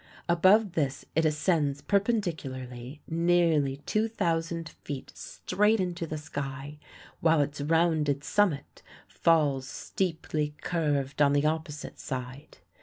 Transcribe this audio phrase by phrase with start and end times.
[0.27, 6.79] Above this it ascends perpendicularly nearly 2,000 feet straight into the sky,
[7.19, 12.57] while its rounded summit falls steeply curved on the opposite side.